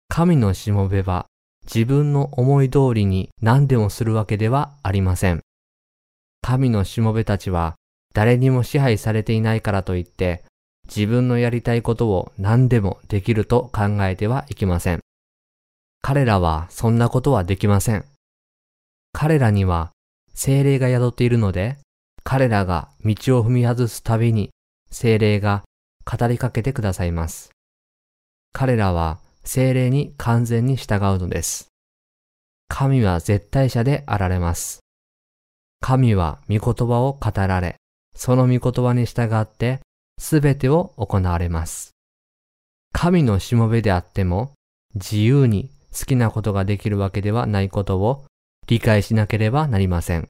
[0.08, 1.26] 神のしもべは
[1.64, 5.40] 自分の思い通りに何でもするわけではありません。
[6.40, 7.74] 神のしもべたちは
[8.14, 10.44] 誰にも支配されていないからといって
[10.86, 15.00] 自分のやりたいことを何でもできると考えてはいけません。
[16.00, 18.04] 彼らはそんなことはできません。
[19.12, 19.90] 彼らには
[20.34, 21.78] 精霊が宿っているので、
[22.24, 24.50] 彼らが道を踏み外すたびに
[24.90, 25.62] 精霊が
[26.04, 27.50] 語りかけてくださいます。
[28.52, 31.68] 彼らは精霊に完全に従うのです。
[32.68, 34.80] 神は絶対者であられます。
[35.80, 37.76] 神は御言葉を語られ、
[38.14, 39.80] その御言葉に従って
[40.18, 41.90] すべてを行われます。
[42.92, 44.52] 神のしもべであっても
[44.94, 48.24] 自由に好きなことができるわけではないことを
[48.66, 50.28] 理解しなければなりません。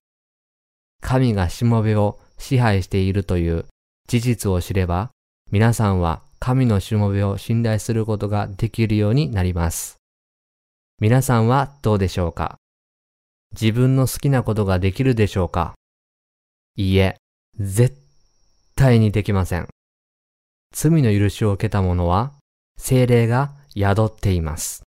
[1.02, 3.66] 神がしもべを支配しているという
[4.08, 5.10] 事実を知れば、
[5.50, 9.96] 皆さんは神のしもべを信頼することができるようになります。
[11.00, 12.56] 皆さんはどうでしょうか？
[13.52, 15.74] 自分の好きなことができるでしょうか？
[16.76, 17.16] いいえ、
[17.60, 17.96] 絶
[18.74, 19.68] 対にできません。
[20.72, 22.32] 罪の許しを受けた者は、
[22.76, 24.82] 精霊が宿っています。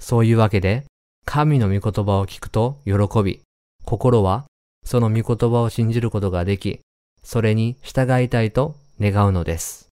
[0.00, 0.84] そういうわけで、
[1.24, 3.42] 神の御言葉を聞くと喜び、
[3.84, 4.46] 心は
[4.84, 6.80] その御言葉を信じることができ、
[7.22, 9.88] それに従いたいと願うのです。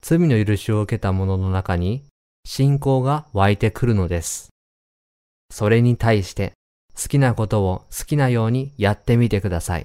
[0.00, 2.04] 罪の許しを受けた者の中に
[2.44, 4.50] 信仰が湧いてくるのです。
[5.50, 6.52] それに対して
[6.94, 9.84] 好きなことを好きなようにやってみてください。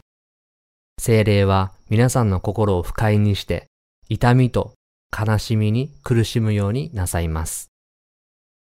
[1.02, 3.68] 精霊は皆さんの心を不快にして
[4.10, 4.74] 痛みと
[5.12, 7.68] 悲しみに苦しむようになさいます。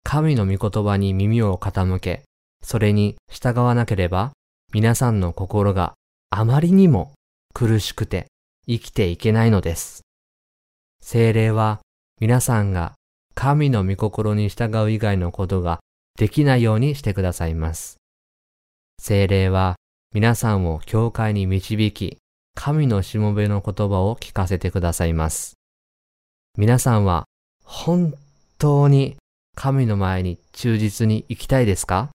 [0.05, 2.23] 神の御言葉に耳を傾け、
[2.63, 4.33] それに従わなければ
[4.73, 5.95] 皆さんの心が
[6.31, 7.13] あまりにも
[7.55, 8.27] 苦しくて
[8.67, 10.03] 生きていけないのです。
[11.01, 11.81] 精霊は
[12.21, 12.95] 皆さんが
[13.35, 15.81] 神の御心に従う以外のことが
[16.19, 17.97] できないようにしてくださいます。
[19.01, 19.77] 精霊は
[20.15, 22.17] 皆さんを教会に導き、
[22.55, 25.59] 神のしもべの言葉を聞かせてくださいます。
[26.57, 27.25] 皆さんは
[27.63, 28.15] 本
[28.57, 29.17] 当に
[29.55, 32.09] 神の前に忠実に生きたいですか？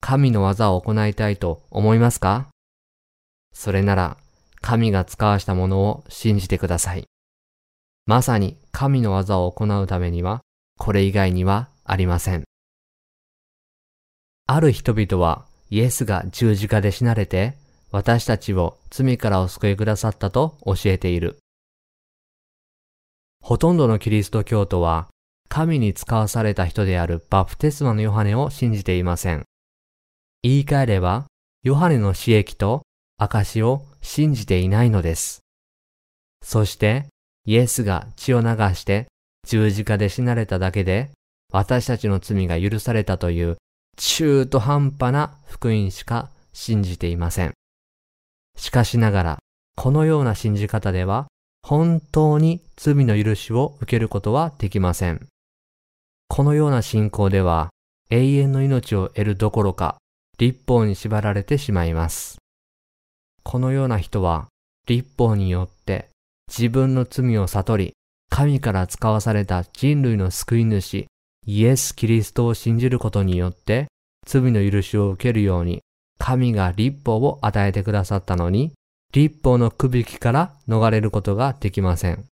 [0.00, 2.48] 神の技を行いたいと思いますか？
[3.52, 4.16] それなら
[4.62, 7.04] 神が使わしたものを信じてください。
[8.06, 10.40] まさに神の技を行うためには
[10.78, 12.44] これ以外にはありません。
[14.46, 17.56] ある人々はイエスが十字架で死なれて
[17.90, 21.38] 私たちを罪からお救いくださったと教えている。
[23.42, 25.08] ほとんどのキリスト教徒は
[25.48, 29.44] 神に使わされた人であるバプテスマのヨハネを信じていません。
[30.42, 31.26] 言い換えれば、
[31.62, 32.82] ヨハネの死益と
[33.18, 35.40] 証を信じていないのです。
[36.42, 37.06] そして、
[37.44, 39.06] イエスが血を流して
[39.46, 41.10] 十字架で死なれただけで、
[41.52, 43.56] 私たちの罪が許されたという
[43.96, 47.52] 中途半端な福音しか信じていません。
[48.56, 49.38] しかしながら、
[49.76, 51.26] このような信じ方では、
[51.62, 55.26] 本当に罪の許しを受けることはできません。
[56.28, 57.70] このような信仰では、
[58.10, 59.96] 永遠の命を得るどころか、
[60.38, 62.38] 立法に縛られてしまいます。
[63.42, 64.48] このような人は、
[64.86, 66.10] 立法によって
[66.48, 67.92] 自分の罪を悟り、
[68.30, 71.06] 神から使わされた人類の救い主、
[71.46, 73.86] イエス・キリストを信じることによって、
[74.26, 75.80] 罪の許しを受けるように、
[76.18, 78.72] 神が立法を与えてくださったのに、
[79.12, 82.24] 立法のくびきから逃れることができません。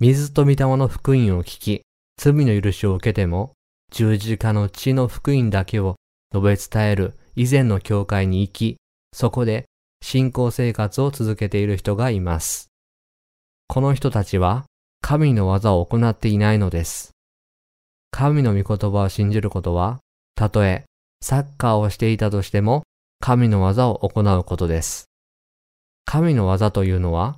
[0.00, 1.82] 水と御霊の福音を聞き、
[2.16, 3.52] 罪の許しを受けても、
[3.90, 5.96] 十字架の血の福音だけを
[6.32, 8.76] 述べ伝える以前の教会に行き、
[9.12, 9.66] そこで
[10.02, 12.68] 信仰生活を続けている人がいます。
[13.68, 14.66] この人たちは
[15.00, 17.13] 神の技を行っていないのです。
[18.16, 19.98] 神の御言葉を信じることは、
[20.36, 20.84] たとえ
[21.20, 22.84] サッカーをしていたとしても、
[23.18, 25.06] 神の技を行うことです。
[26.04, 27.36] 神の技というのは、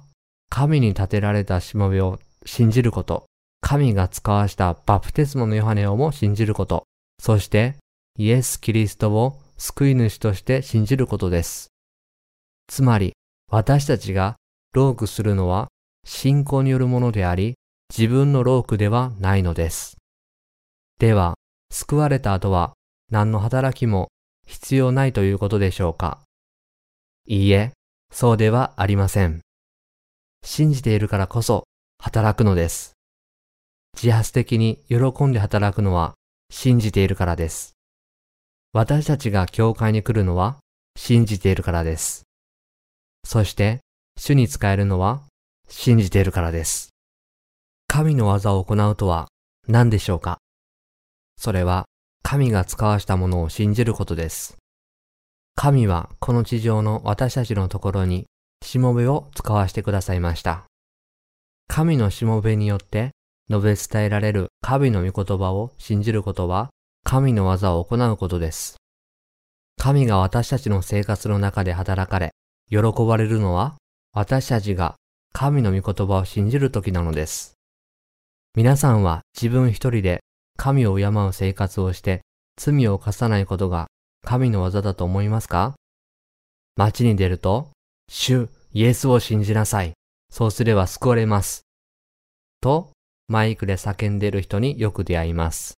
[0.50, 3.24] 神に立てられたしもべを信じること、
[3.62, 6.84] 神が使わしたバプテスマのヨハネをも信じること、
[7.22, 7.76] そして
[8.18, 11.68] イエス・キリストを救い主として信じることです。
[12.68, 13.14] つまり、
[13.50, 14.36] 私たちが
[14.74, 15.68] ロークするのは
[16.04, 17.54] 信仰によるものであり、
[17.96, 19.96] 自分のロークではないのです。
[20.98, 21.34] では、
[21.70, 22.72] 救われた後は
[23.10, 24.08] 何の働きも
[24.46, 26.20] 必要ないということでしょうか
[27.26, 27.72] いいえ、
[28.10, 29.40] そうではありません。
[30.42, 31.64] 信じているからこそ
[31.98, 32.94] 働くのです。
[33.94, 36.14] 自発的に喜んで働くのは
[36.50, 37.74] 信じているからです。
[38.72, 40.58] 私たちが教会に来るのは
[40.96, 42.24] 信じているからです。
[43.24, 43.80] そして、
[44.16, 45.22] 主に使えるのは
[45.68, 46.90] 信じているからです。
[47.86, 49.28] 神の技を行うとは
[49.68, 50.38] 何でしょうか
[51.38, 51.84] それは
[52.22, 54.56] 神が使わしたものを信じることです。
[55.54, 58.26] 神はこの地上の私たちのところに
[58.62, 60.64] しもべを使わしてくださいました。
[61.68, 63.12] 神のしもべによって
[63.48, 66.70] 述べ伝えられる神の御言葉を信じることは
[67.04, 68.76] 神の技を行うことです。
[69.78, 72.32] 神が私たちの生活の中で働かれ、
[72.70, 73.76] 喜ばれるのは
[74.12, 74.96] 私たちが
[75.32, 77.54] 神の御言葉を信じるときなのです。
[78.56, 80.20] 皆さんは自分一人で
[80.56, 82.22] 神を敬う生活をして
[82.56, 83.86] 罪を犯さないことが
[84.24, 85.74] 神の技だと思いますか？
[86.76, 87.70] 街に出ると、
[88.08, 89.92] 主イエスを信じなさい。
[90.30, 91.62] そうすれば救われます。
[92.60, 92.90] と、
[93.28, 95.74] マイクで叫んでいる人によく出会います。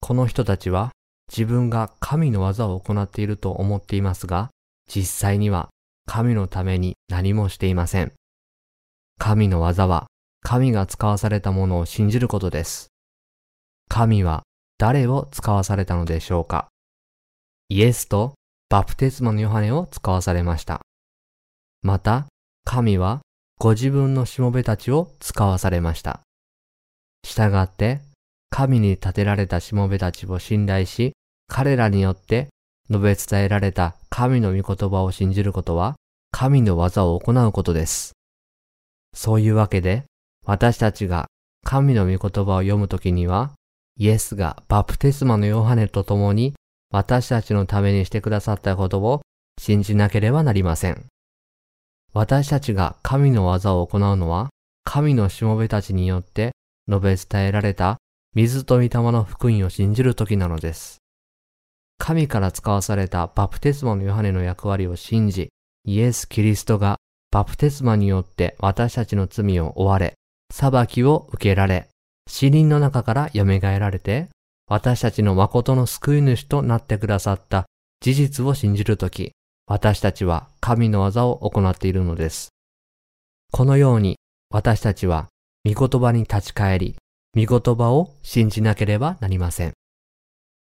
[0.00, 0.90] この人たちは
[1.30, 4.50] 自分が神の技を行っていると思っていますが、
[4.88, 5.70] 実際には
[6.06, 8.12] 神のために何もしていません。
[9.18, 10.06] 神の技は
[10.42, 12.88] 神が使わされたものを信じることです。
[13.88, 14.42] 神は
[14.78, 16.68] 誰を使わされたのでしょうか？
[17.68, 18.34] イエスと
[18.68, 20.80] バプテスマのヨハネを使わされました。
[21.82, 22.26] また、
[22.64, 23.20] 神は
[23.58, 26.20] ご自分のしもべたちを使わされました。
[27.24, 28.00] したがって、
[28.50, 31.12] 神に立てられたしもべたちを信頼し、
[31.46, 32.48] 彼らによって
[32.90, 35.94] 述べ伝えられた神の御言葉を信じることは、
[36.30, 38.12] 神の技を行うことです。
[39.14, 40.04] そういうわけで、
[40.44, 41.26] 私たちが
[41.64, 43.52] 神の御言葉を読むときには、
[43.96, 46.54] イエスがバプテスマのヨハネと共に
[46.90, 49.22] 私たちのためにしてくださったことを
[49.60, 51.06] 信じなければなりません。
[52.12, 54.50] 私たちが神の技を行うのは、
[54.84, 56.52] 神のしもべたちによって
[56.88, 57.98] 述べ伝えられた
[58.34, 60.98] 水と御霊の福音を信じるときなのです。
[61.98, 65.50] 神から使わされたバプテスマのヨハネの役割を信じ、
[65.84, 66.96] イエス・キリストが
[67.30, 70.14] バプテスマによって私たちの罪を追われ、
[70.52, 71.88] 裁きを受けられ、
[72.28, 74.28] 死人の中から蘇られて、
[74.66, 77.66] 私たちの誠の救い主となってくださった
[78.00, 79.32] 事実を信じるとき、
[79.66, 82.48] 私たちは神の技を行っているのです。
[83.52, 84.16] このように
[84.50, 85.28] 私たちは
[85.64, 86.96] 御言葉に立ち返り、
[87.36, 89.72] 御言葉を信じなければなりません。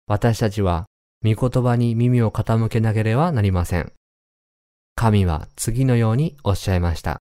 [0.07, 0.87] 私たちは
[1.25, 3.93] 御言葉に耳を傾けなければなりません。
[4.95, 7.19] 神は次のようにおっしゃいました。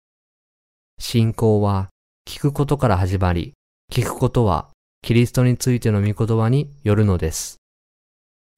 [0.99, 1.89] 信仰は
[2.27, 3.53] 聞くことから始まり、
[3.91, 4.69] 聞くことは
[5.01, 7.57] キリストについての御言葉によるのです。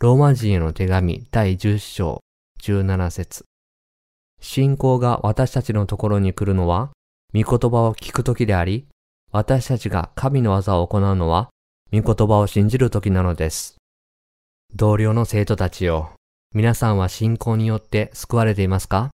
[0.01, 2.21] ローマ人への手紙第10章
[2.61, 3.45] 17節
[4.41, 6.89] 信仰が私たちのところに来るのは、
[7.33, 8.87] 御言葉を聞くときであり、
[9.31, 11.49] 私たちが神の技を行うのは、
[11.93, 13.75] 御言葉を信じるときなのです。
[14.75, 16.11] 同僚の生徒たちよ、
[16.53, 19.09] 皆さんは信仰によって救われていますか？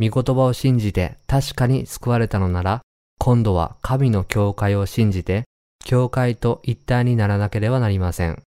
[0.00, 2.82] 御言葉を信じて確かに救われたのなら、
[3.24, 5.44] 今度は神の教会を信じて、
[5.82, 8.42] 教会と一体にならなければなりません。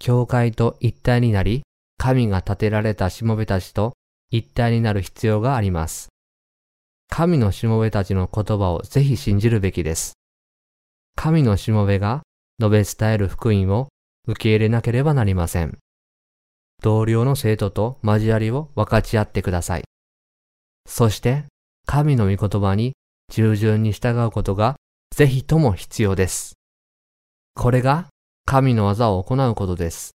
[0.00, 1.62] 教会と一体になり、
[1.96, 3.92] 神が立てられたしもべたちと
[4.32, 6.08] 一体になる必要があります。
[7.08, 10.14] 神のしもべたちの言葉をぜひ信じるべきです。
[11.14, 12.22] 神のしもべが
[12.58, 13.86] 述べ伝える福音を
[14.26, 15.78] 受け入れなければなりません。
[16.82, 19.84] 同僚の生徒と交わりを分かち合ってください。
[20.88, 21.44] そして、
[21.86, 22.94] 神の御言葉に
[23.30, 24.76] 従順に従うことが
[25.14, 26.54] ぜひとも必要です。
[27.54, 28.08] これが
[28.46, 30.12] 神の技を行うことです。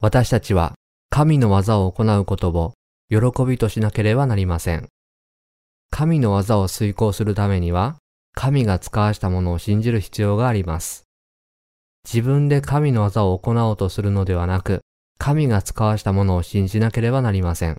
[0.00, 0.74] 私たちは
[1.10, 2.74] 神の技を行うことを
[3.08, 4.88] 喜びとしなければなりません。
[5.90, 7.96] 神の技を遂行するためには、
[8.34, 11.04] 神が使わしたものを信じる必要があります。
[12.04, 14.80] 自分で神の技を行おうとするのではなく、
[15.18, 17.76] 神が使わしたものを信じなければなりません。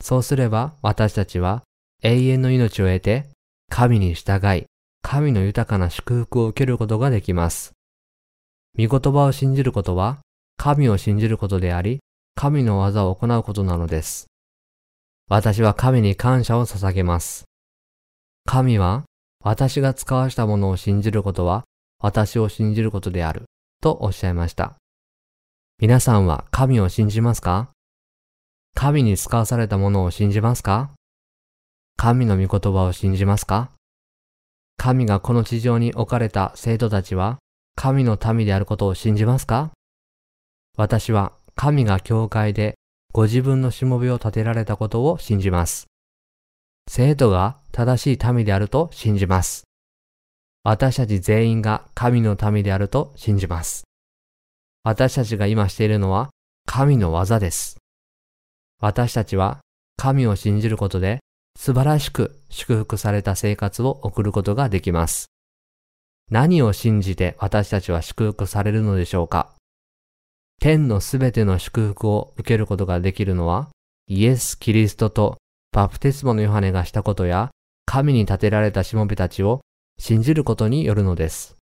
[0.00, 1.64] そうすれば私たちは
[2.02, 3.28] 永遠の命を得て、
[3.70, 4.66] 神に従い、
[5.02, 7.72] 神の豊かな祝福を受けることができます。
[8.78, 10.18] 御言葉を信じることは、
[10.56, 11.98] 神を信じることであり、
[12.36, 14.26] 神の技を行うことなのです。
[15.28, 17.44] 私は神に感謝を捧げます。
[18.44, 19.04] 神は、
[19.42, 21.64] 私が使わしたものを信じることは、
[22.00, 23.46] 私を信じることである、
[23.80, 24.76] とおっしゃいました。
[25.80, 27.70] 皆さんは神を信じますか？
[28.74, 30.92] 神に使わされたものを信じますか？
[32.00, 33.72] 神の御言葉を信じますか？
[34.76, 37.38] 神がこの地上に置かれた生徒たちは
[37.74, 39.72] 神の民であることを信じますか？
[40.76, 42.76] 私は神が教会で
[43.12, 45.88] ご自分のしもべを立てられたことを信じます。
[46.88, 49.64] 生徒が正しい民であると信じます。
[50.62, 53.82] 私たち全員が神の民であると信じます。
[54.84, 56.30] 私たちが今しているのは
[56.64, 57.76] 神の技です。
[58.80, 59.58] 私たちは
[59.96, 61.18] 神を信じることで
[61.60, 65.26] 素晴らしく祝福された生活を送ることができます。
[66.30, 69.50] 何を信じて私たちは祝福されるのでしょうか？
[70.60, 73.70] 天のすべての祝福を受けることができるのは、
[74.06, 75.38] イエス・キリストと
[75.72, 77.50] バプテスモのヨハネがしたことや、
[77.86, 79.60] 神に立てられたしもべたちを
[79.98, 81.56] 信じることによるのです。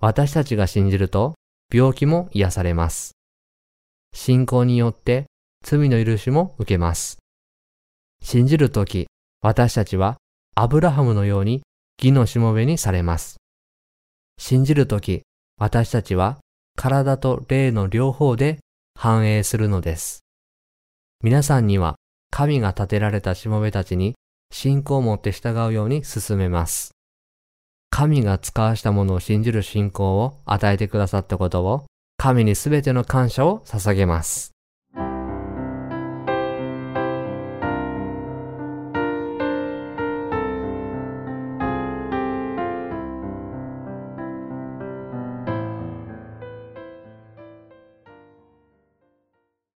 [0.00, 1.34] 私たちが信じると、
[1.70, 3.12] 病気も癒されます。
[4.14, 5.26] 信仰によって
[5.62, 7.18] 罪の許しも受けます。
[8.28, 9.06] 信じるとき、
[9.40, 10.16] 私たちは
[10.56, 11.62] アブラハムのように
[12.02, 13.36] 義のしもべにされます。
[14.36, 15.22] 信じるとき、
[15.58, 16.38] 私たちは
[16.76, 18.58] 体と霊の両方で
[18.98, 20.24] 繁栄するのです。
[21.22, 21.94] 皆さんには
[22.32, 24.16] 神が立てられたしもべたちに
[24.50, 26.90] 信仰を持って従うように進めます。
[27.90, 31.84] 神が使わしたものを信じる信仰を与えてくださったことを
[32.16, 34.55] 神にすべての感謝を捧げます。